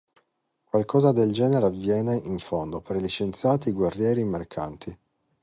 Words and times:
Qualcosa 0.63 1.11
del 1.11 1.31
genere 1.31 1.67
avviene, 1.67 2.15
in 2.23 2.39
fondo, 2.39 2.81
per 2.81 2.95
gli 2.99 3.07
scienziati, 3.07 3.69
i 3.69 3.73
guerrieri, 3.73 4.21
i 4.21 4.23
mercanti. 4.23 4.99